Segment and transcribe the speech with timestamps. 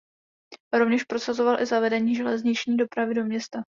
[0.73, 3.63] Rovněž prosazoval i zavedení železniční dopravy do města.